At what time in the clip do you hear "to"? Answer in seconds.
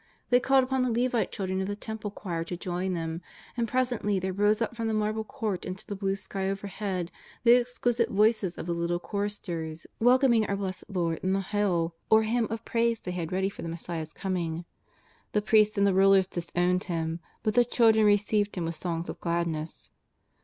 2.45-2.57